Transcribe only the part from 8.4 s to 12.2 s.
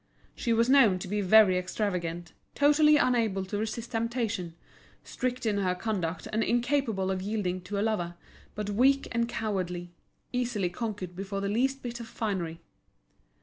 but weak and cowardly, easily conquered before the least bit of